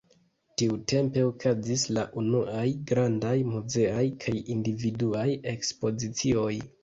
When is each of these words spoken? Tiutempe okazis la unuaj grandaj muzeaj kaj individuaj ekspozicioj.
Tiutempe 0.59 1.25
okazis 1.25 1.83
la 1.97 2.05
unuaj 2.21 2.63
grandaj 2.91 3.35
muzeaj 3.51 4.07
kaj 4.25 4.35
individuaj 4.57 5.29
ekspozicioj. 5.55 6.51